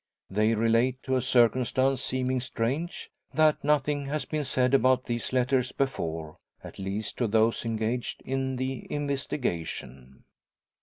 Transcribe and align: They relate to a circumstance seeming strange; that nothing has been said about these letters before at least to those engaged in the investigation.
They 0.31 0.55
relate 0.55 1.03
to 1.03 1.15
a 1.15 1.21
circumstance 1.21 2.01
seeming 2.01 2.41
strange; 2.41 3.11
that 3.35 3.63
nothing 3.63 4.07
has 4.07 4.25
been 4.25 4.43
said 4.43 4.73
about 4.73 5.05
these 5.05 5.31
letters 5.31 5.71
before 5.71 6.37
at 6.63 6.79
least 6.79 7.17
to 7.17 7.27
those 7.27 7.65
engaged 7.65 8.23
in 8.25 8.55
the 8.55 8.91
investigation. 8.91 10.23